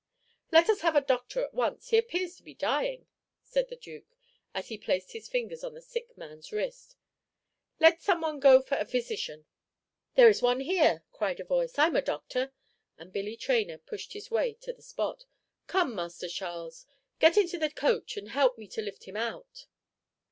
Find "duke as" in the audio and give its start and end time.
3.75-4.69